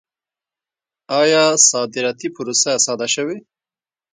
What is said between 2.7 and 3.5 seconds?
ساده شوې؟